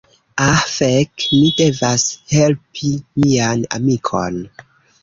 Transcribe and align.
Ah 0.45 0.61
fek, 0.75 1.25
mi 1.35 1.51
devas 1.59 2.07
helpi 2.35 2.91
mian 3.21 3.71
amikon. 3.79 4.43